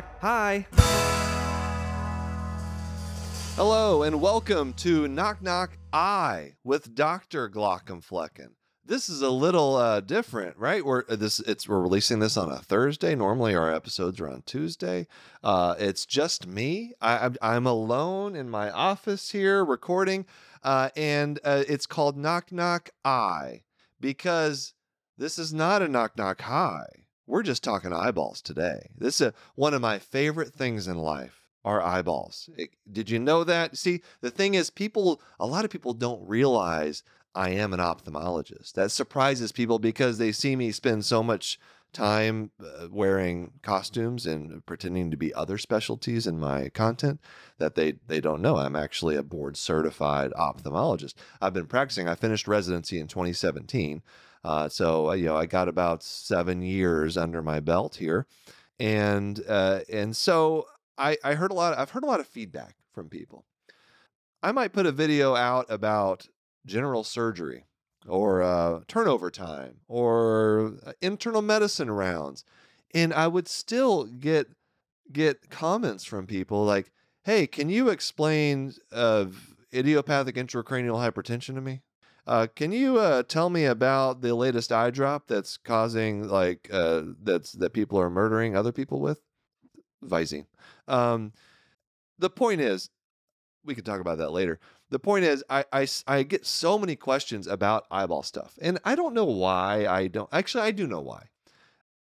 [0.00, 0.20] knock.
[0.20, 0.66] Hi.
[3.56, 7.50] Hello and welcome to Knock Knock Eye with Dr.
[7.50, 8.54] Glaucomflecken.
[8.84, 10.84] This is a little uh, different, right?
[10.84, 13.14] We're uh, this it's we're releasing this on a Thursday.
[13.14, 15.06] Normally our episodes are on Tuesday.
[15.44, 16.94] Uh, it's just me.
[17.00, 20.24] I, I'm- alone in my office here recording,
[20.64, 23.62] uh, and uh, it's called Knock Knock Eye
[24.00, 24.72] because
[25.18, 26.86] this is not a Knock Knock Hi.
[27.30, 28.88] We're just talking eyeballs today.
[28.98, 32.50] This is a, one of my favorite things in life are eyeballs.
[32.56, 33.78] It- did you know that?
[33.78, 38.72] See, the thing is, people, a lot of people don't realize I am an ophthalmologist.
[38.72, 41.60] That surprises people because they see me spend so much
[41.92, 47.20] time uh, wearing costumes and pretending to be other specialties in my content
[47.58, 51.14] that they they don't know I'm actually a board certified ophthalmologist.
[51.40, 52.08] I've been practicing.
[52.08, 54.02] I finished residency in 2017.
[54.44, 58.26] Uh, so uh, you know I got about seven years under my belt here,
[58.78, 60.66] and uh, and so
[60.98, 61.78] I I heard a lot.
[61.78, 63.44] I've heard a lot of feedback from people.
[64.42, 66.28] I might put a video out about
[66.66, 67.66] general surgery
[68.06, 72.44] or uh, turnover time or uh, internal medicine rounds,
[72.94, 74.48] and I would still get
[75.12, 76.92] get comments from people like,
[77.24, 79.26] "Hey, can you explain uh,
[79.74, 81.82] idiopathic intracranial hypertension to me?"
[82.26, 87.02] Uh, can you uh, tell me about the latest eye drop that's causing like uh,
[87.22, 89.20] that's that people are murdering other people with?
[90.04, 90.46] Visine.
[90.88, 91.32] Um,
[92.18, 92.90] the point is,
[93.64, 94.58] we could talk about that later.
[94.90, 95.64] The point is, I
[96.06, 99.86] I get so many questions about eyeball stuff, and I don't know why.
[99.86, 100.64] I don't actually.
[100.64, 101.28] I do know why.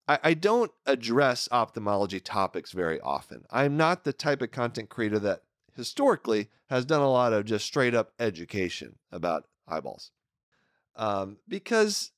[0.07, 3.45] I, I don't address ophthalmology topics very often.
[3.49, 5.43] I'm not the type of content creator that
[5.75, 10.11] historically has done a lot of just straight up education about eyeballs.
[10.95, 12.11] Um, because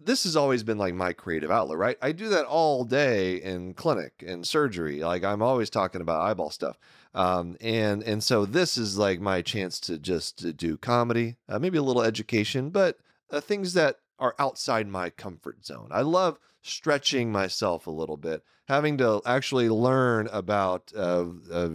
[0.00, 1.98] this has always been like my creative outlet, right?
[2.02, 5.00] I do that all day in clinic and surgery.
[5.02, 6.78] Like I'm always talking about eyeball stuff.
[7.14, 11.58] Um, and and so this is like my chance to just to do comedy, uh,
[11.58, 12.98] maybe a little education, but
[13.30, 15.88] uh, things that are outside my comfort zone.
[15.90, 21.70] I love stretching myself a little bit, having to actually learn about uh, uh,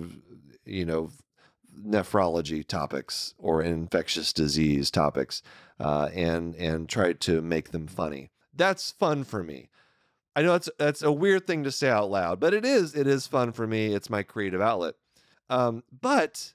[0.66, 1.10] you know
[1.86, 5.42] nephrology topics or infectious disease topics
[5.80, 8.30] uh, and and try to make them funny.
[8.54, 9.70] That's fun for me.
[10.36, 13.08] I know that's that's a weird thing to say out loud, but it is it
[13.08, 13.94] is fun for me.
[13.94, 14.96] It's my creative outlet.
[15.50, 16.54] Um, but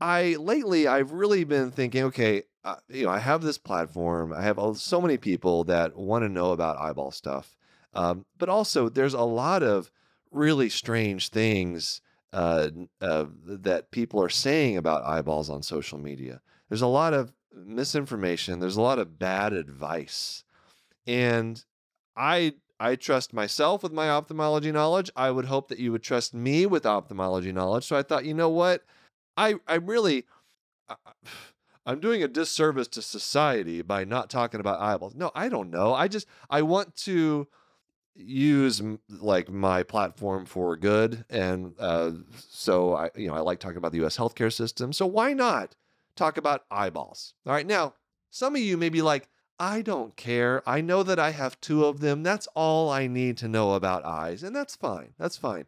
[0.00, 4.32] I lately I've really been thinking, okay, uh, you know, I have this platform.
[4.32, 7.56] I have all, so many people that want to know about eyeball stuff,
[7.94, 9.90] um, but also there's a lot of
[10.30, 12.02] really strange things
[12.32, 12.68] uh,
[13.00, 16.40] uh, that people are saying about eyeballs on social media.
[16.68, 18.60] There's a lot of misinformation.
[18.60, 20.44] There's a lot of bad advice,
[21.06, 21.64] and
[22.16, 25.10] I I trust myself with my ophthalmology knowledge.
[25.16, 27.86] I would hope that you would trust me with ophthalmology knowledge.
[27.86, 28.84] So I thought, you know what,
[29.36, 30.26] I I really.
[30.88, 30.96] I-
[31.86, 35.14] I'm doing a disservice to society by not talking about eyeballs.
[35.14, 35.94] No, I don't know.
[35.94, 37.48] I just I want to
[38.18, 42.10] use like my platform for good and uh,
[42.48, 45.74] so i you know i like talking about the us healthcare system so why not
[46.16, 47.34] talk about eyeballs?
[47.46, 47.94] All right now
[48.30, 49.28] some of you may be like
[49.60, 50.62] i don't care.
[50.68, 52.22] I know that i have two of them.
[52.22, 55.14] That's all i need to know about eyes and that's fine.
[55.18, 55.66] That's fine.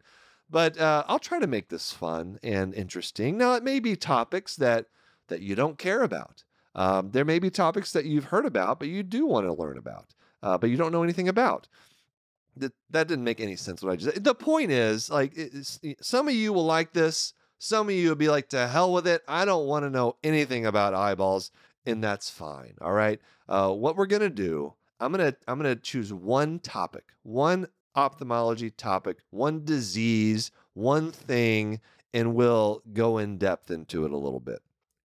[0.49, 3.37] But uh, i'll try to make this fun and interesting.
[3.37, 4.87] Now it may be topics that
[5.29, 6.43] that you don't care about.
[6.75, 9.77] Um, there may be topics that you've heard about but you do want to learn
[9.77, 10.13] about
[10.43, 11.67] uh, but you don't know anything about
[12.57, 14.23] that that didn't make any sense what I just said.
[14.23, 15.37] The point is, like,
[16.01, 17.33] some of you will like this.
[17.59, 19.21] Some of you will be like, to hell with it.
[19.27, 21.51] I don't want to know anything about eyeballs,
[21.85, 22.73] and that's fine.
[22.81, 23.19] All right.
[23.47, 29.17] Uh, what we're gonna do, I'm gonna I'm gonna choose one topic, one ophthalmology topic,
[29.29, 31.81] one disease, one thing,
[32.13, 34.61] and we'll go in depth into it a little bit.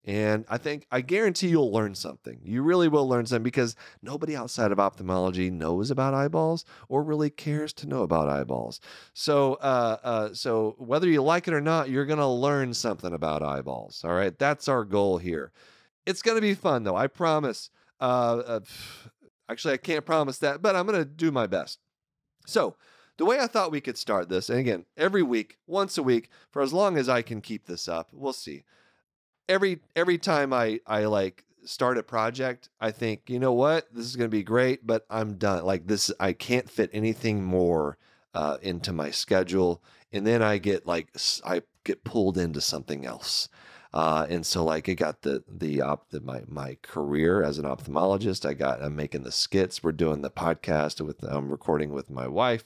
[0.06, 2.38] And I think I guarantee you'll learn something.
[2.44, 7.28] You really will learn something because nobody outside of ophthalmology knows about eyeballs or really
[7.28, 8.80] cares to know about eyeballs.
[9.14, 13.42] So, uh, uh, so whether you like it or not, you're gonna learn something about
[13.42, 14.04] eyeballs.
[14.04, 15.50] All right, that's our goal here.
[16.06, 17.70] It's gonna be fun though, I promise.
[18.00, 18.60] Uh, uh,
[19.48, 21.80] actually, I can't promise that, but I'm gonna do my best.
[22.46, 22.76] So,
[23.16, 26.28] the way I thought we could start this, and again, every week, once a week,
[26.52, 28.62] for as long as I can keep this up, we'll see.
[29.48, 34.06] Every every time I I like start a project, I think, you know what, this
[34.06, 35.64] is going to be great, but I'm done.
[35.64, 37.98] Like this, I can't fit anything more
[38.34, 39.82] uh, into my schedule,
[40.12, 41.08] and then I get like
[41.44, 43.48] I get pulled into something else.
[43.94, 47.64] Uh, and so like I got the the op the, my my career as an
[47.64, 48.44] ophthalmologist.
[48.46, 49.82] I got I'm making the skits.
[49.82, 52.64] We're doing the podcast with I'm recording with my wife.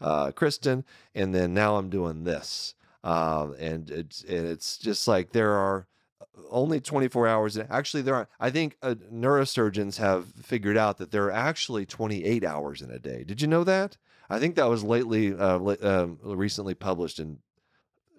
[0.00, 0.84] uh, Kristen,
[1.14, 2.74] and then now I'm doing this.
[3.04, 5.86] Um, and it's and it's just like there are
[6.50, 7.58] only 24 hours.
[7.58, 8.28] Actually, there are.
[8.40, 12.98] I think uh, neurosurgeons have figured out that there are actually 28 hours in a
[12.98, 13.24] day.
[13.24, 13.96] Did you know that?
[14.30, 17.38] I think that was lately, uh, um, recently published in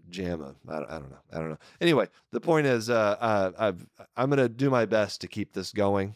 [0.10, 0.56] JAMA.
[0.68, 1.18] I, I, don't know.
[1.31, 1.60] I don't know.
[1.80, 3.74] Anyway, the point is, uh, uh
[4.16, 6.16] i am going to do my best to keep this going.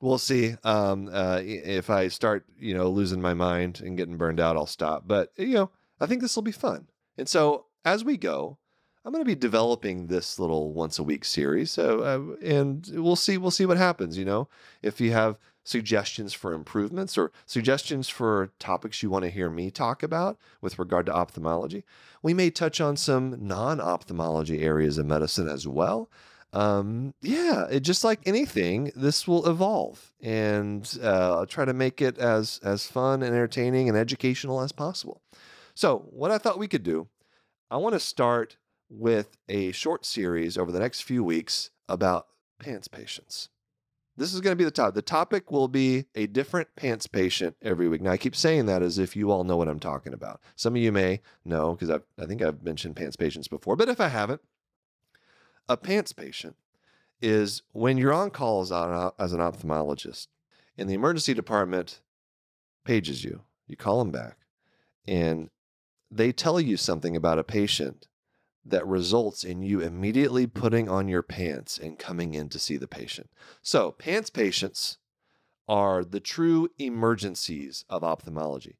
[0.00, 0.56] We'll see.
[0.64, 4.66] Um, uh, if I start, you know, losing my mind and getting burned out, I'll
[4.66, 5.04] stop.
[5.06, 5.70] But you know,
[6.00, 6.88] I think this will be fun.
[7.16, 8.58] And so as we go,
[9.04, 11.72] I'm going to be developing this little once a week series.
[11.72, 14.16] So, uh, and we'll see, we'll see what happens.
[14.16, 14.48] You know,
[14.80, 19.70] if you have suggestions for improvements or suggestions for topics you want to hear me
[19.70, 21.84] talk about with regard to ophthalmology,
[22.22, 26.08] we may touch on some non ophthalmology areas of medicine as well.
[26.52, 32.02] Um, yeah, it, just like anything, this will evolve, and uh, I'll try to make
[32.02, 35.22] it as as fun and entertaining and educational as possible.
[35.74, 37.08] So, what I thought we could do,
[37.70, 38.58] I want to start
[38.94, 42.26] with a short series over the next few weeks about
[42.58, 43.48] pants patients.
[44.18, 44.94] This is going to be the topic.
[44.94, 48.02] The topic will be a different pants patient every week.
[48.02, 50.42] Now, I keep saying that as if you all know what I'm talking about.
[50.54, 54.00] Some of you may know because I think I've mentioned pants patients before, but if
[54.00, 54.42] I haven't,
[55.66, 56.56] a pants patient
[57.22, 60.26] is when you're on call as an ophthalmologist
[60.76, 62.00] and the emergency department
[62.84, 64.36] pages you, you call them back,
[65.08, 65.48] and
[66.10, 68.08] they tell you something about a patient
[68.64, 72.86] that results in you immediately putting on your pants and coming in to see the
[72.86, 73.30] patient.
[73.60, 74.98] So, pants patients
[75.68, 78.76] are the true emergencies of ophthalmology.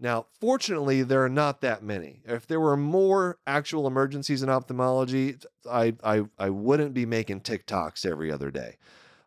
[0.00, 2.22] Now, fortunately, there are not that many.
[2.24, 5.36] If there were more actual emergencies in ophthalmology,
[5.68, 8.76] I, I, I wouldn't be making TikToks every other day.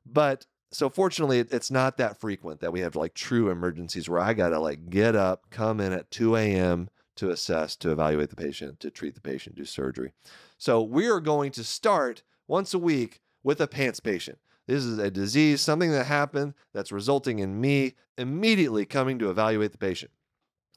[0.06, 4.34] But so fortunately, it's not that frequent that we have like true emergencies where I
[4.34, 6.90] got to like get up, come in at 2 a.m.,
[7.22, 10.12] to assess, to evaluate the patient, to treat the patient, do surgery.
[10.58, 14.40] So we are going to start once a week with a pants patient.
[14.66, 19.72] This is a disease, something that happened that's resulting in me immediately coming to evaluate
[19.72, 20.12] the patient.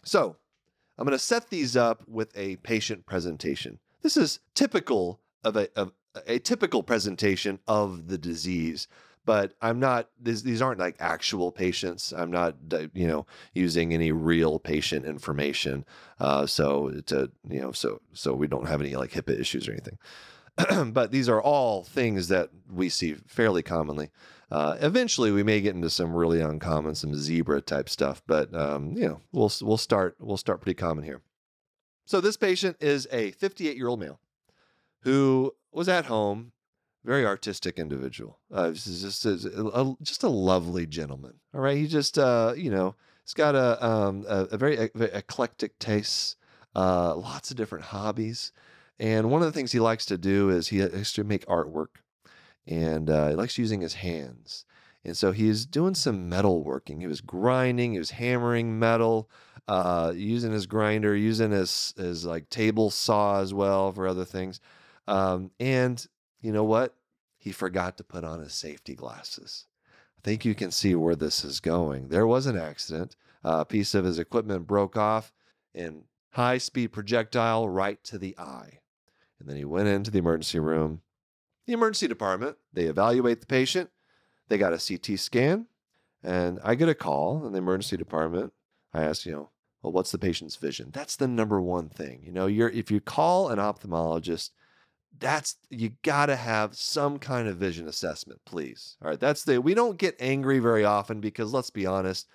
[0.05, 0.37] So
[0.99, 3.79] I'm going to set these up with a patient presentation.
[4.02, 5.93] This is typical of a, of
[6.26, 8.87] a typical presentation of the disease
[9.25, 12.12] but I'm not these these aren't like actual patients.
[12.12, 12.56] I'm not
[12.94, 15.85] you know using any real patient information.
[16.19, 19.73] Uh, so to you know so so we don't have any like HIPAA issues or
[19.73, 19.99] anything.
[20.93, 24.11] but these are all things that we see fairly commonly.
[24.50, 28.93] Uh, eventually, we may get into some really uncommon, some zebra type stuff, but um,
[28.97, 31.23] you know we'll we'll start we'll start pretty common here.
[32.06, 34.21] So this patient is a 58 year old male
[35.00, 36.53] who was at home
[37.05, 38.39] very artistic individual.
[38.53, 41.35] Uh, is just a, just a lovely gentleman.
[41.55, 45.79] All right, he just uh, you know he's got a um, a, a very, eclectic
[45.79, 46.37] taste,
[46.75, 48.53] uh, lots of different hobbies,
[48.99, 51.97] and one of the things he likes to do is he likes to make artwork,
[52.67, 54.65] and uh, he likes using his hands.
[55.07, 57.00] And so he's doing some metal working.
[57.00, 59.29] He was grinding, he was hammering metal,
[59.69, 64.61] uh, using his grinder, using his his like table saw as well for other things.
[65.07, 66.07] Um, and
[66.44, 66.94] you know what?
[67.38, 69.64] He forgot to put on his safety glasses.
[70.19, 72.09] I think you can see where this is going.
[72.09, 73.16] There was an accident.
[73.42, 75.33] a piece of his equipment broke off
[75.73, 78.80] in high speed projectile right to the eye.
[79.40, 81.00] And then he went into the emergency room.
[81.66, 83.90] The emergency department, they evaluate the patient.
[84.49, 85.66] They got a CT scan.
[86.23, 88.52] And I get a call in the emergency department.
[88.92, 89.50] I ask, you know,
[89.83, 90.90] well, what's the patient's vision?
[90.92, 92.23] That's the number one thing.
[92.25, 94.50] You know, you're if you call an ophthalmologist,
[95.18, 98.97] that's you got to have some kind of vision assessment, please.
[99.02, 102.28] All right, that's the we don't get angry very often because let's be honest,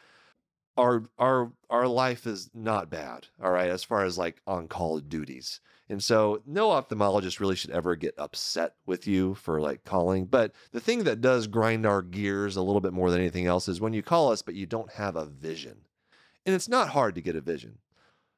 [0.78, 3.28] our our our life is not bad.
[3.44, 5.60] All right, as far as like on call duties.
[5.92, 10.26] And so no ophthalmologist really should ever get upset with you for like calling.
[10.26, 13.68] But the thing that does grind our gears a little bit more than anything else
[13.68, 15.86] is when you call us, but you don't have a vision.
[16.46, 17.80] And it's not hard to get a vision.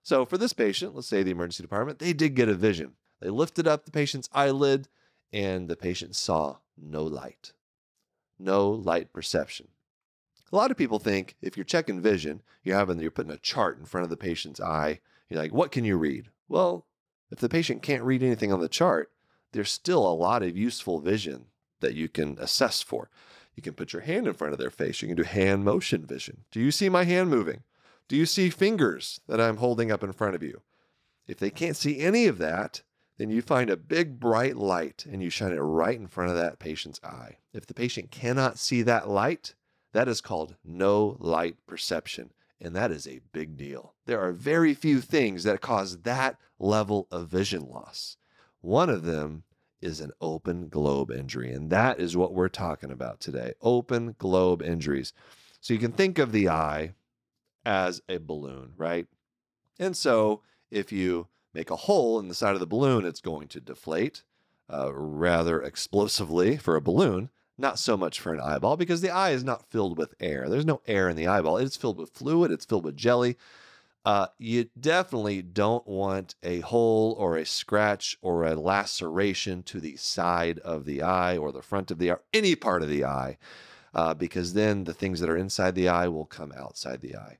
[0.01, 2.93] So for this patient, let's say the emergency department, they did get a vision.
[3.21, 4.87] They lifted up the patient's eyelid,
[5.31, 7.53] and the patient saw no light.
[8.39, 9.67] No light perception.
[10.51, 13.77] A lot of people think if you're checking vision, you're having you're putting a chart
[13.79, 14.99] in front of the patient's eye.
[15.29, 16.29] You're like, what can you read?
[16.49, 16.85] Well,
[17.29, 19.11] if the patient can't read anything on the chart,
[19.53, 21.45] there's still a lot of useful vision
[21.79, 23.09] that you can assess for.
[23.55, 25.01] You can put your hand in front of their face.
[25.01, 26.43] You can do hand motion vision.
[26.51, 27.63] Do you see my hand moving?
[28.07, 30.61] Do you see fingers that I'm holding up in front of you?
[31.27, 32.81] If they can't see any of that,
[33.21, 36.37] then you find a big bright light and you shine it right in front of
[36.37, 37.37] that patient's eye.
[37.53, 39.53] If the patient cannot see that light,
[39.93, 42.33] that is called no light perception.
[42.59, 43.93] And that is a big deal.
[44.07, 48.17] There are very few things that cause that level of vision loss.
[48.61, 49.43] One of them
[49.81, 51.51] is an open globe injury.
[51.51, 55.13] And that is what we're talking about today open globe injuries.
[55.59, 56.95] So you can think of the eye
[57.63, 59.05] as a balloon, right?
[59.79, 63.47] And so if you make a hole in the side of the balloon, it's going
[63.49, 64.23] to deflate
[64.71, 69.31] uh, rather explosively for a balloon, not so much for an eyeball because the eye
[69.31, 70.47] is not filled with air.
[70.49, 73.37] There's no air in the eyeball, it's filled with fluid, it's filled with jelly.
[74.03, 79.95] Uh, you definitely don't want a hole or a scratch or a laceration to the
[79.95, 83.37] side of the eye or the front of the eye, any part of the eye,
[83.93, 87.37] uh, because then the things that are inside the eye will come outside the eye.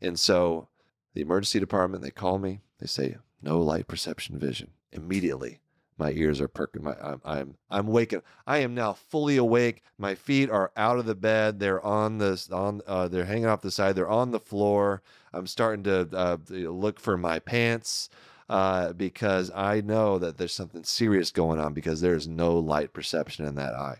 [0.00, 0.68] And so
[1.12, 4.70] the emergency department, they call me, they say, no light perception vision.
[4.92, 5.60] Immediately,
[5.98, 6.84] my ears are perking.
[6.84, 8.22] My, I'm, I'm, I'm waking.
[8.46, 9.82] I am now fully awake.
[9.98, 11.58] My feet are out of the bed.
[11.58, 12.80] They're on the on.
[12.86, 13.96] Uh, they're hanging off the side.
[13.96, 15.02] They're on the floor.
[15.32, 18.08] I'm starting to uh, look for my pants
[18.48, 23.44] uh, because I know that there's something serious going on because there's no light perception
[23.44, 23.98] in that eye.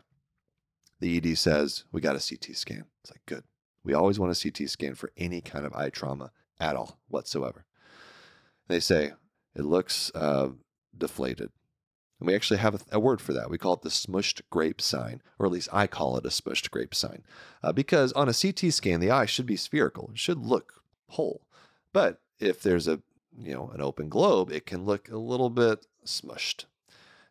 [1.00, 2.84] The ED says we got a CT scan.
[3.02, 3.44] It's like good.
[3.84, 6.30] We always want a CT scan for any kind of eye trauma
[6.60, 7.64] at all whatsoever.
[8.68, 9.12] They say
[9.58, 10.50] it looks uh,
[10.96, 11.50] deflated.
[12.20, 13.50] And we actually have a, a, word for that.
[13.50, 16.70] We call it the smushed grape sign, or at least I call it a smushed
[16.70, 17.22] grape sign,
[17.62, 20.10] uh, because on a CT scan, the eye should be spherical.
[20.12, 21.42] It should look whole.
[21.92, 23.00] But if there's a
[23.36, 26.64] you know an open globe, it can look a little bit smushed.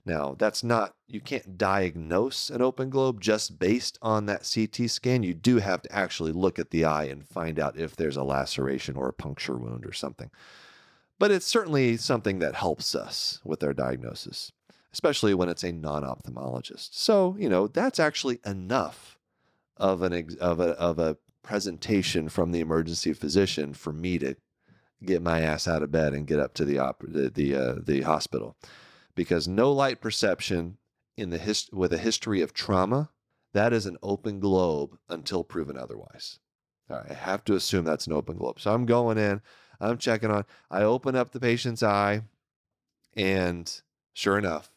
[0.05, 5.24] Now, that's not, you can't diagnose an open globe just based on that CT scan.
[5.24, 8.24] You do have to actually look at the eye and find out if there's a
[8.24, 10.31] laceration or a puncture wound or something.
[11.19, 14.51] But it's certainly something that helps us with our diagnosis,
[14.93, 16.89] especially when it's a non ophthalmologist.
[16.91, 19.17] So, you know, that's actually enough
[19.77, 24.36] of, an ex- of, a, of a presentation from the emergency physician for me to
[25.03, 27.75] get my ass out of bed and get up to the, op- the, the, uh,
[27.83, 28.55] the hospital
[29.15, 30.77] because no light perception
[31.15, 33.09] in the hist- with a history of trauma
[33.53, 36.39] that is an open globe until proven otherwise.
[37.09, 38.59] I have to assume that's an open globe.
[38.59, 39.41] So I'm going in,
[39.79, 40.46] I'm checking on.
[40.72, 42.22] I open up the patient's eye,
[43.15, 43.81] and
[44.13, 44.72] sure enough,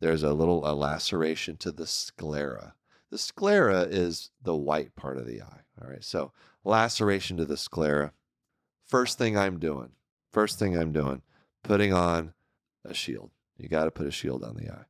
[0.00, 2.74] there's a little a laceration to the sclera.
[3.10, 5.60] The sclera is the white part of the eye.
[5.80, 6.32] All right, so
[6.64, 8.12] laceration to the sclera.
[8.86, 9.90] First thing I'm doing,
[10.32, 11.22] first thing I'm doing,
[11.62, 12.34] putting on
[12.84, 13.30] a shield.
[13.58, 14.84] You got to put a shield on the eye.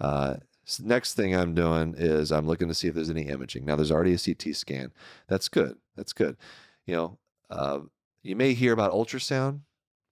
[0.00, 0.36] Uh,
[0.82, 3.64] next thing I'm doing is I'm looking to see if there's any imaging.
[3.64, 4.92] Now, there's already a CT scan.
[5.28, 5.76] That's good.
[5.96, 6.36] That's good.
[6.86, 7.18] You know,
[7.50, 7.80] uh,
[8.22, 9.60] you may hear about ultrasound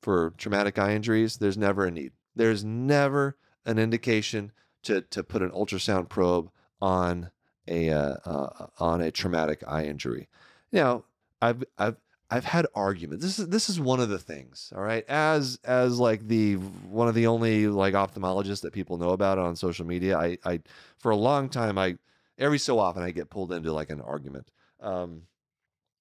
[0.03, 1.37] for traumatic eye injuries.
[1.37, 2.13] There's never a need.
[2.35, 4.53] There's never an indication
[4.85, 7.31] to to put an ultrasound probe on
[7.69, 10.29] a uh, uh, on a traumatic eye injury.
[10.73, 11.05] Now,
[11.43, 11.97] I've I've
[12.31, 13.25] I've had arguments.
[13.25, 15.05] This is this is one of the things, all right.
[15.09, 19.57] As as like the one of the only like ophthalmologists that people know about on
[19.57, 20.61] social media, I I
[20.99, 21.99] for a long time I
[22.39, 24.51] every so often I get pulled into like an argument.
[24.81, 25.23] Um,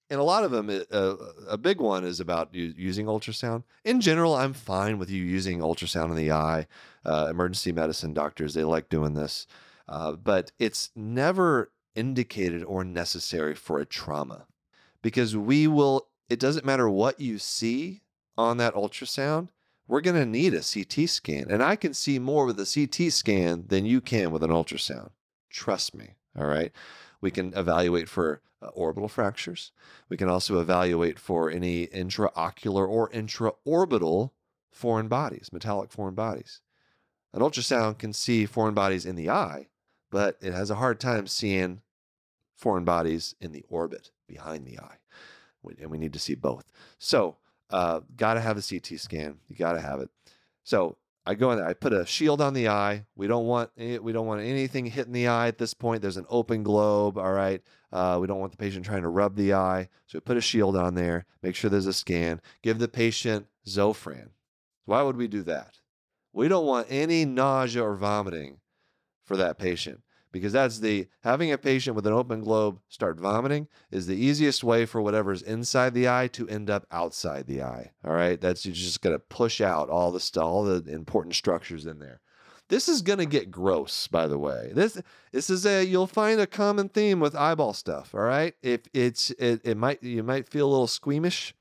[0.10, 1.16] and a lot of them, uh,
[1.48, 3.64] a big one is about using ultrasound.
[3.84, 6.68] In general, I'm fine with you using ultrasound in the eye.
[7.04, 9.48] Uh, emergency medicine doctors, they like doing this,
[9.88, 14.46] uh, but it's never indicated or necessary for a trauma
[15.02, 18.02] because we will it doesn't matter what you see
[18.38, 19.50] on that ultrasound,
[19.88, 21.46] we're going to need a CT scan.
[21.50, 25.12] And I can see more with a CT scan than you can with an ultrasound.
[25.50, 26.16] Trust me.
[26.38, 26.72] All right.
[27.26, 29.72] We can evaluate for uh, orbital fractures.
[30.10, 34.30] We can also evaluate for any intraocular or intraorbital
[34.72, 36.62] foreign bodies, metallic foreign bodies.
[37.34, 39.70] An ultrasound can see foreign bodies in the eye,
[40.12, 41.82] but it has a hard time seeing
[42.56, 44.98] foreign bodies in the orbit behind the eye
[45.80, 46.72] and we need to see both.
[47.00, 47.38] So,
[47.72, 49.40] uh, got to have a CT scan.
[49.48, 50.10] You got to have it.
[50.64, 51.68] So I go in there.
[51.68, 53.06] I put a shield on the eye.
[53.16, 56.02] We don't want any, we don't want anything hitting the eye at this point.
[56.02, 57.18] There's an open globe.
[57.18, 57.62] All right.
[57.92, 59.90] Uh, we don't want the patient trying to rub the eye.
[60.06, 61.26] So we put a shield on there.
[61.42, 62.42] Make sure there's a scan.
[62.62, 64.30] Give the patient Zofran.
[64.86, 65.80] Why would we do that?
[66.32, 68.60] We don't want any nausea or vomiting
[69.24, 70.02] for that patient
[70.36, 74.66] because that's the having a patient with an open globe start vomiting is the easiest
[74.66, 77.94] way for whatever's inside the eye to end up outside the eye.
[78.04, 81.86] All right, that's just going to push out all the stuff, all the important structures
[81.86, 82.20] in there.
[82.68, 84.72] This is going to get gross, by the way.
[84.74, 85.02] This
[85.32, 88.14] this is a you'll find a common theme with eyeball stuff.
[88.14, 91.55] All right, if it's it, it might you might feel a little squeamish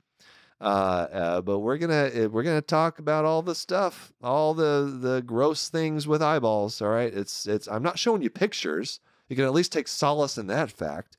[0.61, 4.97] uh, uh, but we're gonna eh, we're gonna talk about all the stuff, all the
[5.01, 6.81] the gross things with eyeballs.
[6.81, 7.67] All right, it's it's.
[7.67, 8.99] I'm not showing you pictures.
[9.27, 11.17] You can at least take solace in that fact.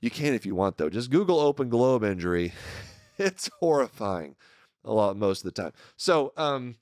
[0.00, 0.90] You can if you want, though.
[0.90, 2.52] Just Google open globe injury.
[3.18, 4.36] it's horrifying
[4.84, 5.72] a lot most of the time.
[5.96, 6.76] So, um,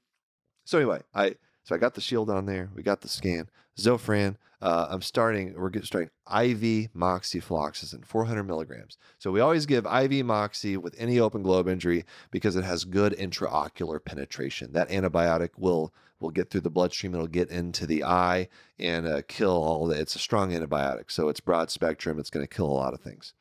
[0.65, 2.71] so anyway, I so I got the shield on there.
[2.75, 3.49] We got the scan.
[3.79, 4.37] Zofran.
[4.65, 5.53] Uh, I'm starting.
[5.55, 8.97] We're getting starting IV moxifloxacin, 400 milligrams.
[9.19, 13.13] So we always give IV moxie with any open globe injury because it has good
[13.13, 14.73] intraocular penetration.
[14.73, 17.15] That antibiotic will will get through the bloodstream.
[17.15, 20.01] It'll get into the eye and uh, kill all the.
[20.01, 22.19] It's a strong antibiotic, so it's broad spectrum.
[22.19, 23.35] It's going to kill a lot of things,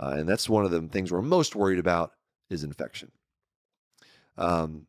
[0.00, 2.12] uh, and that's one of the things we're most worried about
[2.48, 3.12] is infection.
[4.38, 4.86] Um,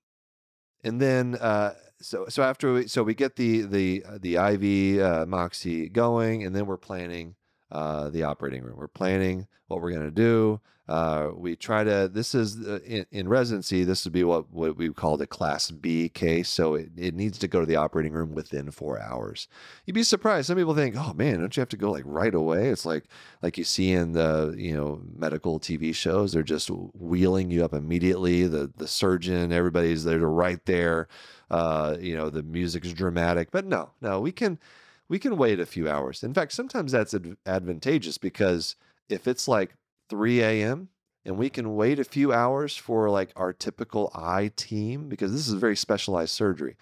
[0.81, 5.01] and then uh, so so after we so we get the the uh, the IV
[5.01, 7.35] uh, Moxie going, and then we're planning
[7.71, 8.77] uh, the operating room.
[8.77, 10.61] We're planning what we're gonna do.
[10.87, 12.09] Uh, we try to.
[12.11, 13.83] This is uh, in, in, residency.
[13.83, 16.47] This would be what what we call the Class B case.
[16.47, 19.49] So it, it needs to go to the operating room within four hours.
[19.85, 20.47] You'd be surprised.
[20.47, 23.03] Some people think, "Oh man, don't you have to go like right away?" It's like
[23.41, 26.31] like you see in the you know medical TV shows.
[26.31, 28.47] They're just wheeling you up immediately.
[28.47, 31.09] The the surgeon, everybody's there right there.
[31.49, 34.59] Uh, you know the music's dramatic, but no, no, we can
[35.07, 36.23] we can wait a few hours.
[36.23, 38.75] In fact, sometimes that's advantageous because
[39.09, 39.75] if it's like
[40.09, 40.89] 3 a.m.
[41.25, 45.47] and we can wait a few hours for like our typical eye team because this
[45.47, 46.75] is very specialized surgery.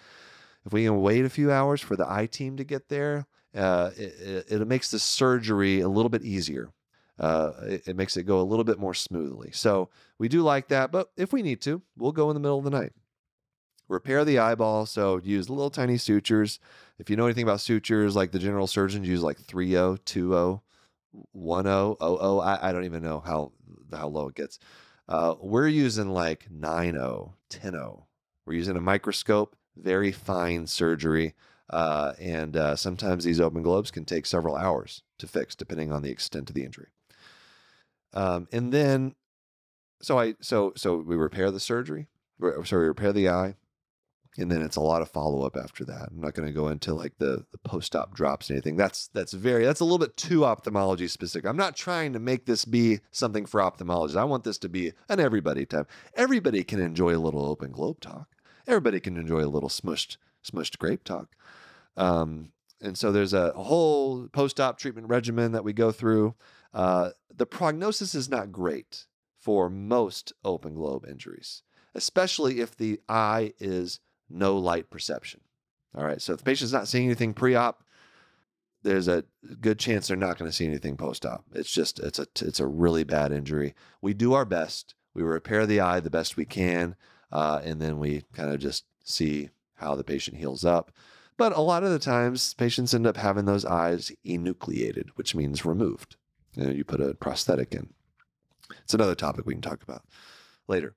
[0.65, 3.91] If we can wait a few hours for the eye team to get there, uh,
[3.95, 6.72] it, it, makes the surgery a little bit easier.
[7.19, 9.51] Uh, it, it makes it go a little bit more smoothly.
[9.53, 12.57] So we do like that, but if we need to, we'll go in the middle
[12.57, 12.93] of the night.
[13.88, 14.86] Repair the eyeball.
[14.86, 16.60] So use little tiny sutures.
[16.98, 20.62] If you know anything about sutures, like the general surgeons use like 3 2
[21.32, 22.39] one o o o.
[22.39, 23.51] I, I don't even know how
[23.92, 24.60] how low it gets.
[25.08, 26.96] Uh, we're using like 9
[27.50, 27.74] 10
[28.46, 31.36] We're using a microscope, very fine surgery.
[31.70, 36.04] Uh, and uh, sometimes these open globes can take several hours to fix, depending on
[36.04, 36.89] the extent of the injury.
[38.13, 39.15] Um, and then,
[40.02, 42.08] so I so so we repair the surgery.
[42.39, 43.56] So we repair the eye
[44.38, 46.10] and then it's a lot of follow up after that.
[46.12, 48.76] I'm not going to go into like the, the post op drops and anything.
[48.76, 51.48] That's that's very that's a little bit too ophthalmology specific.
[51.48, 54.15] I'm not trying to make this be something for ophthalmologists.
[54.15, 55.89] I want this to be an everybody type.
[56.15, 58.28] Everybody can enjoy a little open globe talk.
[58.67, 61.36] Everybody can enjoy a little smushed smushed grape talk.
[61.98, 66.36] Um, and so there's a whole post op treatment regimen that we go through.
[66.74, 69.06] Uh, the prognosis is not great
[69.39, 75.41] for most open globe injuries, especially if the eye is no light perception.
[75.95, 76.21] All right.
[76.21, 77.83] So if the patient's not seeing anything pre-op,
[78.83, 79.23] there's a
[79.61, 81.43] good chance they're not going to see anything post-op.
[81.53, 83.73] It's just it's a it's a really bad injury.
[84.01, 84.93] We do our best.
[85.13, 86.95] We repair the eye the best we can,
[87.31, 90.91] uh, and then we kind of just see how the patient heals up.
[91.38, 95.65] But a lot of the times, patients end up having those eyes enucleated, which means
[95.65, 96.15] removed.
[96.55, 97.89] You, know, you put a prosthetic in.
[98.83, 100.03] It's another topic we can talk about
[100.67, 100.95] later.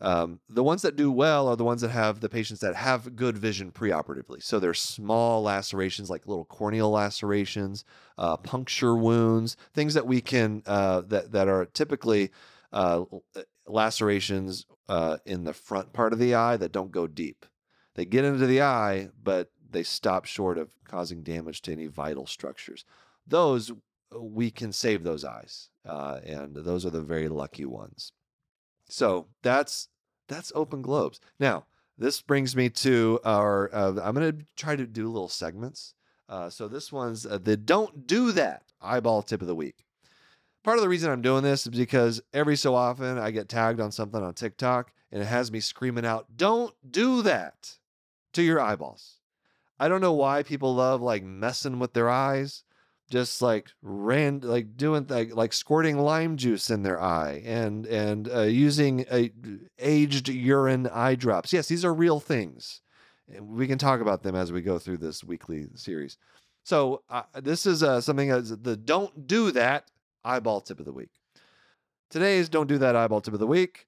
[0.00, 3.16] Um, the ones that do well are the ones that have the patients that have
[3.16, 4.42] good vision preoperatively.
[4.42, 7.84] So they're small lacerations, like little corneal lacerations,
[8.18, 12.30] uh, puncture wounds, things that we can uh, that that are typically
[12.72, 13.04] uh,
[13.66, 17.46] lacerations uh, in the front part of the eye that don't go deep.
[17.94, 22.26] They get into the eye, but they stop short of causing damage to any vital
[22.26, 22.84] structures.
[23.26, 23.72] Those
[24.12, 28.12] we can save those eyes, uh, and those are the very lucky ones.
[28.88, 29.88] So that's
[30.28, 31.20] that's open globes.
[31.38, 31.66] Now,
[31.98, 33.74] this brings me to our.
[33.74, 35.94] Uh, I'm going to try to do little segments.
[36.28, 39.84] Uh, so this one's uh, the don't do that eyeball tip of the week.
[40.62, 43.80] Part of the reason I'm doing this is because every so often I get tagged
[43.80, 47.78] on something on TikTok and it has me screaming out, "Don't do that
[48.32, 49.20] to your eyeballs."
[49.78, 52.64] I don't know why people love like messing with their eyes
[53.10, 58.32] just like ran like doing like like squirting lime juice in their eye and and
[58.32, 59.30] uh, using a,
[59.78, 61.52] aged urine eye drops.
[61.52, 62.80] Yes, these are real things.
[63.32, 66.18] And we can talk about them as we go through this weekly series.
[66.64, 69.90] So uh, this is uh, something as the don't do that
[70.24, 71.10] eyeball tip of the week.
[72.10, 73.86] Today's don't do that eyeball tip of the week.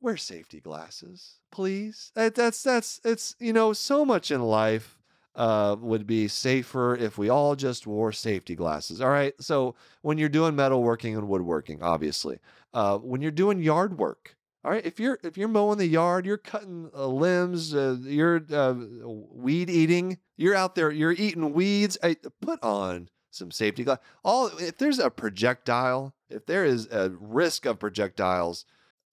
[0.00, 2.12] Wear safety glasses, please.
[2.14, 4.98] That, that's that's it's you know so much in life
[5.36, 9.00] uh, would be safer if we all just wore safety glasses.
[9.00, 9.34] All right.
[9.40, 12.38] So when you're doing metalworking and woodworking, obviously,
[12.72, 14.84] uh, when you're doing yard work, all right.
[14.84, 19.68] If you're if you're mowing the yard, you're cutting uh, limbs, uh, you're uh, weed
[19.68, 21.98] eating, you're out there, you're eating weeds.
[22.02, 23.98] I, put on some safety glass.
[24.24, 28.64] All if there's a projectile, if there is a risk of projectiles,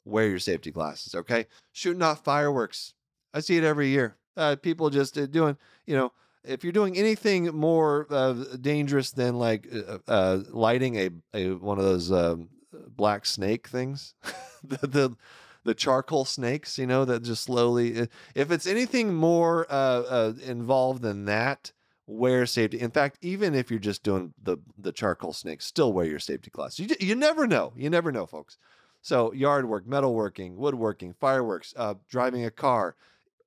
[0.06, 1.16] wear your safety glasses.
[1.16, 1.48] Okay.
[1.74, 2.94] Shooting off fireworks.
[3.34, 6.12] I see it every year uh, people just uh, doing, you know,
[6.44, 11.78] if you're doing anything more uh, dangerous than like uh, uh, lighting a, a one
[11.78, 12.50] of those um,
[12.96, 14.16] black snake things,
[14.64, 15.16] the, the
[15.64, 18.08] the charcoal snakes, you know, that just slowly.
[18.34, 21.72] If it's anything more uh, uh, involved than that,
[22.08, 22.80] wear safety.
[22.80, 26.50] In fact, even if you're just doing the the charcoal snakes, still wear your safety
[26.50, 26.80] glasses.
[26.80, 27.74] You you never know.
[27.76, 28.58] You never know, folks.
[29.02, 32.96] So yard work, metalworking, woodworking, fireworks, uh, driving a car.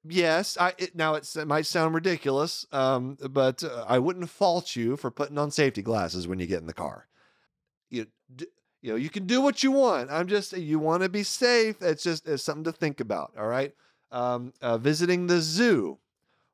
[0.06, 4.96] Yes, I it, now it might sound ridiculous, um, but uh, I wouldn't fault you
[4.96, 7.06] for putting on safety glasses when you get in the car.
[7.88, 8.06] You
[8.82, 10.10] you know you can do what you want.
[10.10, 11.80] I'm just you want to be safe.
[11.80, 13.32] It's just it's something to think about.
[13.38, 13.72] All right.
[14.12, 15.98] Um, uh, visiting the zoo.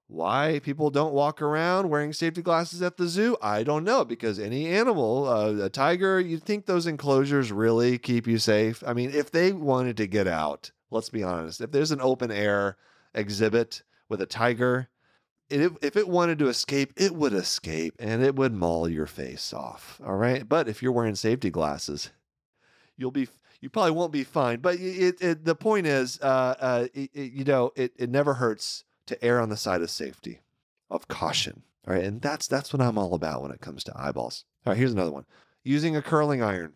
[0.07, 4.05] Why people don't walk around wearing safety glasses at the zoo, I don't know.
[4.05, 8.83] Because any animal, uh, a tiger, you'd think those enclosures really keep you safe.
[8.85, 12.33] I mean, if they wanted to get out, let's be honest, if there's an open
[12.33, 12.77] air
[13.15, 14.89] exhibit with a tiger,
[15.51, 20.01] if it wanted to escape, it would escape and it would maul your face off.
[20.05, 20.49] All right.
[20.49, 22.11] But if you're wearing safety glasses,
[22.97, 23.29] you'll be
[23.61, 24.61] you probably won't be fine.
[24.61, 28.85] But it, it the point is, uh, uh, it, you know, it, it never hurts
[29.07, 30.41] to err on the side of safety,
[30.91, 31.63] of caution.
[31.87, 32.05] All right.
[32.05, 34.45] And that's that's what I'm all about when it comes to eyeballs.
[34.65, 35.25] All right, here's another one.
[35.65, 36.75] Using a curling iron.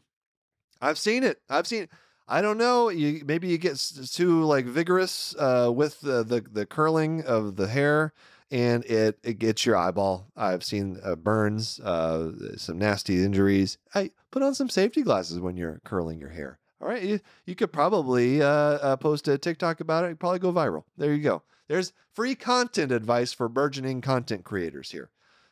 [0.80, 1.40] I've seen it.
[1.48, 1.88] I've seen
[2.26, 2.88] I don't know.
[2.88, 3.76] You maybe you get
[4.12, 8.12] too like vigorous uh, with the, the the curling of the hair,
[8.50, 10.28] and it it gets your eyeball.
[10.36, 13.78] I've seen uh, burns, uh, some nasty injuries.
[13.94, 16.58] I put on some safety glasses when you're curling your hair.
[16.80, 20.18] All right, you, you could probably uh, uh, post a TikTok about it.
[20.18, 20.84] Probably go viral.
[20.96, 21.42] There you go.
[21.68, 25.10] There's free content advice for burgeoning content creators here.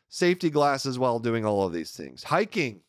[0.08, 2.24] Safety glasses while doing all of these things.
[2.24, 2.80] Hiking,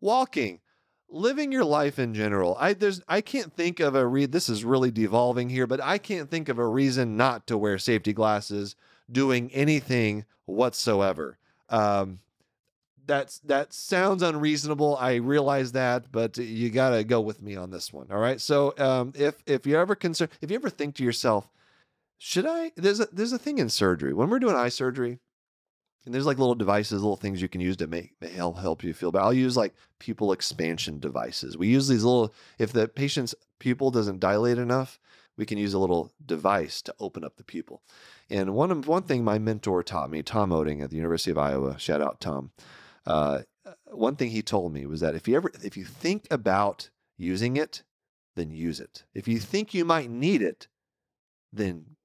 [0.00, 0.60] walking,
[1.08, 2.56] living your life in general.
[2.58, 4.32] I there's I can't think of a read.
[4.32, 7.78] this is really devolving here, but I can't think of a reason not to wear
[7.78, 8.76] safety glasses
[9.10, 11.38] doing anything whatsoever.
[11.68, 12.20] Um,
[13.06, 14.96] that's that sounds unreasonable.
[14.96, 18.08] I realize that, but you got to go with me on this one.
[18.10, 18.40] All right.
[18.40, 21.48] So um, if if you're ever concern, if you ever think to yourself,
[22.18, 22.72] should I?
[22.76, 25.20] There's a there's a thing in surgery when we're doing eye surgery,
[26.06, 28.94] and there's like little devices, little things you can use to make help help you
[28.94, 29.24] feel better.
[29.24, 31.58] I'll use like pupil expansion devices.
[31.58, 34.98] We use these little if the patient's pupil doesn't dilate enough,
[35.36, 37.82] we can use a little device to open up the pupil.
[38.30, 41.78] And one one thing my mentor taught me, Tom Oetting at the University of Iowa,
[41.78, 42.52] shout out Tom.
[43.04, 43.40] Uh,
[43.86, 46.88] one thing he told me was that if you ever if you think about
[47.18, 47.82] using it,
[48.36, 49.04] then use it.
[49.12, 50.68] If you think you might need it,
[51.52, 51.96] then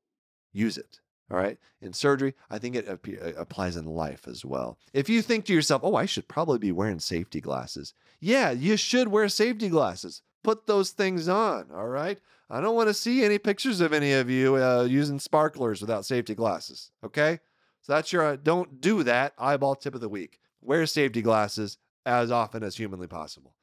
[0.51, 0.99] use it.
[1.31, 1.57] All right.
[1.81, 4.77] In surgery, I think it ap- uh, applies in life as well.
[4.93, 7.93] If you think to yourself, oh, I should probably be wearing safety glasses.
[8.19, 10.21] Yeah, you should wear safety glasses.
[10.43, 11.67] Put those things on.
[11.73, 12.19] All right.
[12.49, 16.05] I don't want to see any pictures of any of you uh, using sparklers without
[16.05, 16.91] safety glasses.
[17.03, 17.39] Okay.
[17.81, 19.33] So that's your, uh, don't do that.
[19.37, 20.39] Eyeball tip of the week.
[20.61, 23.55] Wear safety glasses as often as humanly possible.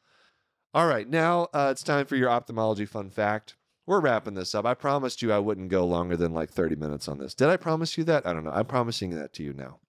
[0.73, 1.09] All right.
[1.09, 3.57] Now uh, it's time for your ophthalmology fun fact
[3.89, 4.67] we're wrapping this up.
[4.67, 7.33] I promised you I wouldn't go longer than like 30 minutes on this.
[7.33, 8.27] Did I promise you that?
[8.27, 8.51] I don't know.
[8.51, 9.81] I'm promising that to you now.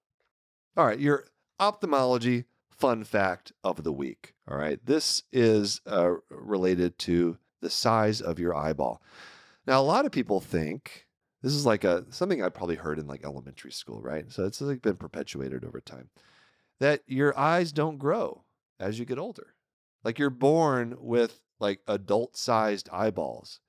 [0.77, 1.25] All right, your
[1.59, 4.35] ophthalmology fun fact of the week.
[4.49, 9.01] All right, this is uh, related to the size of your eyeball.
[9.67, 11.05] Now, a lot of people think
[11.41, 14.31] this is like a something I probably heard in like elementary school, right?
[14.31, 16.09] So it's like been perpetuated over time
[16.79, 18.45] that your eyes don't grow
[18.79, 19.55] as you get older.
[20.05, 23.59] Like you're born with like adult sized eyeballs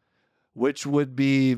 [0.54, 1.56] which would be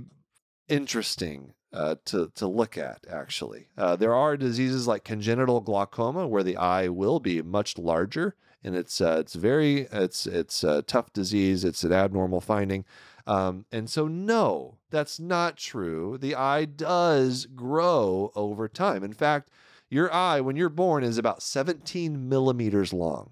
[0.68, 3.04] interesting uh, to to look at.
[3.10, 8.36] Actually, uh, there are diseases like congenital glaucoma where the eye will be much larger,
[8.62, 11.64] and it's uh, it's very it's it's a tough disease.
[11.64, 12.84] It's an abnormal finding,
[13.26, 16.18] um, and so no, that's not true.
[16.18, 19.02] The eye does grow over time.
[19.02, 19.50] In fact,
[19.88, 23.30] your eye when you're born is about 17 millimeters long.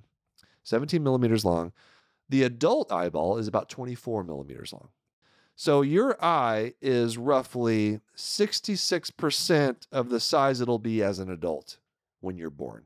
[0.63, 1.73] 17 millimeters long.
[2.29, 4.91] The adult eyeball is about 24 millimeters long.
[5.61, 11.77] So your eye is roughly 66% of the size it'll be as an adult
[12.23, 12.85] when you're born.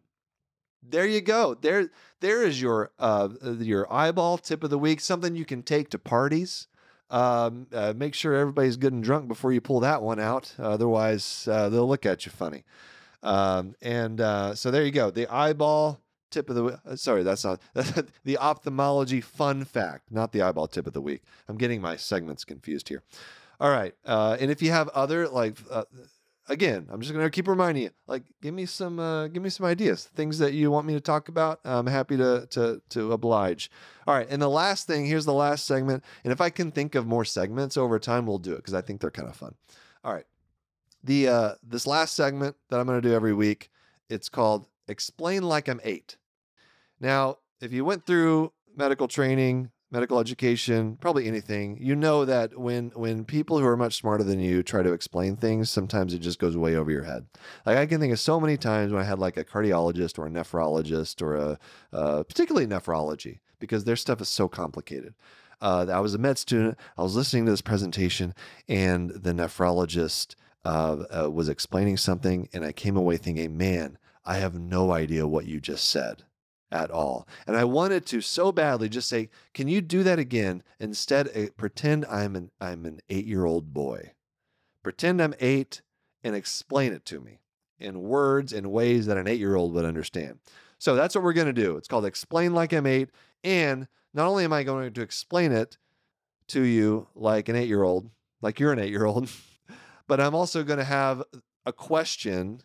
[0.83, 1.55] There you go.
[1.55, 3.29] There, there is your uh,
[3.61, 4.99] your eyeball tip of the week.
[4.99, 6.67] Something you can take to parties.
[7.11, 10.53] Um, uh, make sure everybody's good and drunk before you pull that one out.
[10.59, 12.65] Otherwise, uh, they'll look at you funny.
[13.23, 15.13] Um, and uh, so there you go.
[15.13, 16.01] The eyeball
[16.35, 17.61] tip of the uh, sorry that's not
[18.25, 21.23] the ophthalmology fun fact not the eyeball tip of the week.
[21.49, 23.03] I'm getting my segments confused here.
[23.61, 25.85] All right uh, and if you have other like uh,
[26.49, 29.49] again i'm just going to keep reminding you like give me some uh, give me
[29.49, 33.12] some ideas things that you want me to talk about i'm happy to to to
[33.12, 33.70] oblige.
[34.07, 36.94] All right and the last thing here's the last segment and if i can think
[36.94, 39.55] of more segments over time we'll do it because i think they're kind of fun.
[40.05, 40.27] All right
[41.03, 43.70] The uh, this last segment that I'm going to do every week,
[44.11, 46.16] it's called "Explain Like I'm Eight.
[47.01, 52.91] Now, if you went through medical training, medical education, probably anything, you know that when
[52.95, 56.39] when people who are much smarter than you try to explain things, sometimes it just
[56.39, 57.27] goes way over your head.
[57.65, 60.27] Like I can think of so many times when I had like a cardiologist or
[60.27, 61.59] a nephrologist or a
[61.93, 65.15] uh, particularly nephrology because their stuff is so complicated.
[65.61, 66.77] Uh, I was a med student.
[66.99, 68.35] I was listening to this presentation,
[68.69, 74.39] and the nephrologist uh, uh, was explaining something, and I came away thinking, "Man, I
[74.39, 76.25] have no idea what you just said."
[76.75, 77.27] At all.
[77.47, 82.05] And I wanted to so badly just say, "Can you do that again?" Instead, pretend
[82.07, 84.13] I'm an I'm an 8-year-old boy.
[84.83, 85.81] Pretend I'm 8
[86.25, 87.39] and explain it to me
[87.79, 90.41] in words and ways that an 8-year-old would understand.
[90.79, 91.77] So that's what we're going to do.
[91.77, 93.09] It's called explain like I'm 8
[93.45, 95.79] and not only am I going to explain it
[96.49, 98.11] to you like an 8-year-old,
[98.43, 99.31] like you're an 8-year-old,
[100.09, 101.23] but I'm also going to have
[101.65, 102.61] a question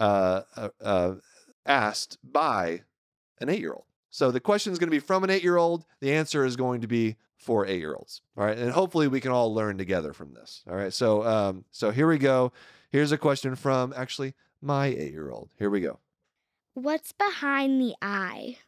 [0.00, 1.14] uh, uh, uh,
[1.66, 2.82] asked by
[3.42, 3.84] an eight year old.
[4.10, 5.84] So the question is going to be from an eight year old.
[6.00, 8.22] The answer is going to be for eight year olds.
[8.36, 8.56] All right.
[8.56, 10.62] And hopefully we can all learn together from this.
[10.68, 10.92] All right.
[10.92, 12.52] So, um, so here we go.
[12.90, 15.50] Here's a question from actually my eight year old.
[15.58, 15.98] Here we go.
[16.74, 18.58] What's behind the eye?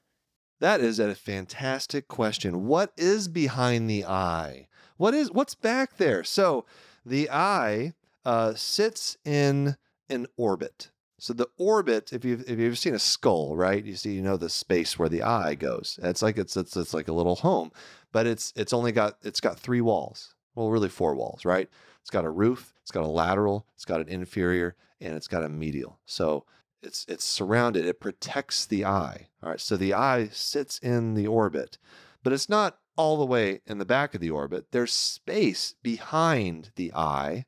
[0.61, 2.67] That is a fantastic question.
[2.67, 4.69] What is behind the eye?
[4.97, 6.25] What is what's back there?
[6.25, 6.65] So
[7.05, 7.93] the eye
[8.25, 9.77] uh, sits in
[10.09, 10.91] an orbit.
[11.25, 13.83] So the orbit, if you've if you've seen a skull, right?
[13.83, 15.99] You see, you know the space where the eye goes.
[16.03, 17.73] It's like it's it's it's like a little home,
[18.13, 20.35] but it's it's only got it's got three walls.
[20.55, 21.67] Well, really four walls, right?
[22.03, 25.43] It's got a roof, it's got a lateral, it's got an inferior, and it's got
[25.43, 25.99] a medial.
[26.05, 26.45] So
[26.83, 27.87] it's it's surrounded.
[27.87, 29.29] It protects the eye.
[29.43, 29.61] All right.
[29.61, 31.79] So the eye sits in the orbit,
[32.23, 34.73] but it's not all the way in the back of the orbit.
[34.73, 37.47] There's space behind the eye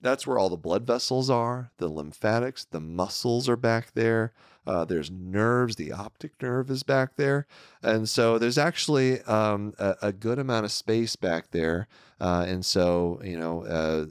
[0.00, 4.32] that's where all the blood vessels are, the lymphatics, the muscles are back there.
[4.66, 7.46] Uh, there's nerves, the optic nerve is back there.
[7.82, 11.88] And so there's actually um, a, a, good amount of space back there.
[12.20, 14.04] Uh, and so, you know, uh,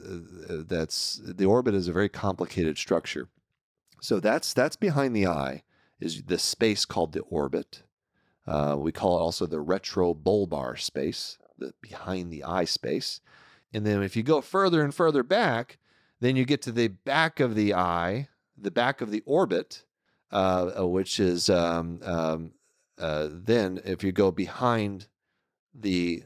[0.52, 3.28] uh, that's the orbit is a very complicated structure.
[4.00, 5.62] So that's that's behind the eye
[6.00, 7.82] is the space called the orbit.
[8.46, 13.20] Uh, we call it also the retrobulbar space, the behind the eye space.
[13.72, 15.78] And then if you go further and further back,
[16.20, 19.84] then you get to the back of the eye, the back of the orbit,
[20.32, 22.52] uh, uh, which is um, um,
[22.98, 25.06] uh, then if you go behind
[25.74, 26.24] the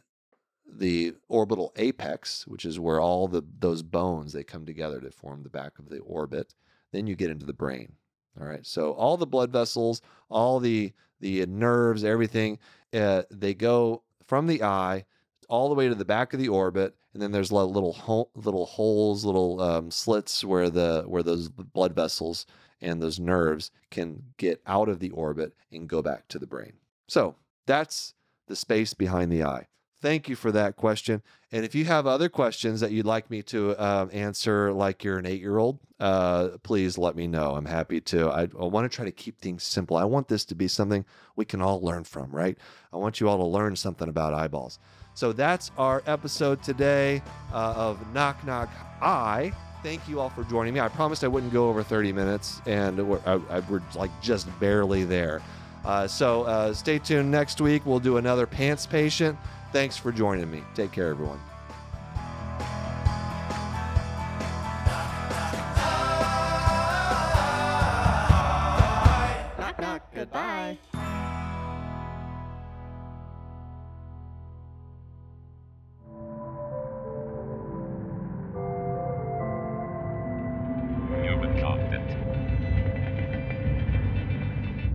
[0.75, 5.43] the orbital apex, which is where all the those bones they come together to form
[5.43, 6.55] the back of the orbit,
[6.93, 7.93] then you get into the brain.
[8.41, 10.01] All right, so all the blood vessels,
[10.31, 12.59] all the the nerves, everything,
[12.95, 15.05] uh, they go from the eye
[15.49, 19.25] all the way to the back of the orbit, and then there's little little holes,
[19.25, 22.47] little um, slits where the where those blood vessels
[22.81, 26.73] and those nerves can get out of the orbit and go back to the brain.
[27.07, 28.15] So that's
[28.49, 29.67] the space behind the eye.
[30.03, 31.23] Thank you for that question.
[31.53, 35.17] And if you have other questions that you'd like me to uh, answer, like you're
[35.17, 37.55] an eight year old, uh, please let me know.
[37.55, 38.29] I'm happy to.
[38.29, 39.97] I, I want to try to keep things simple.
[39.97, 41.05] I want this to be something
[41.37, 42.59] we can all learn from, right?
[42.93, 44.81] I want you all to learn something about eyeballs.
[45.15, 49.53] So that's our episode today uh, of Knock Knock Eye.
[49.85, 50.81] Thank you all for joining me.
[50.81, 54.49] I promised I wouldn't go over 30 minutes, and we're, I, I, we're like just
[54.59, 55.43] barely there.
[55.85, 57.87] Uh, so uh, stay tuned next week.
[57.87, 59.39] We'll do another pants patient.
[59.73, 60.63] Thanks for joining me.
[60.75, 61.41] Take care, everyone.